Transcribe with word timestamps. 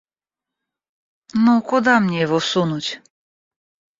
Ну, 1.35 1.61
куда 1.61 1.99
мне 1.99 2.21
его 2.21 2.39
сунуть? 2.39 2.99